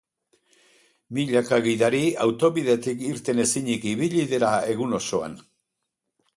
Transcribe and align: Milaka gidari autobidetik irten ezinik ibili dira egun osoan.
Milaka 1.17 1.59
gidari 1.67 1.99
autobidetik 2.25 3.05
irten 3.11 3.43
ezinik 3.45 3.87
ibili 3.95 4.27
dira 4.35 4.53
egun 4.77 5.01
osoan. 5.03 5.41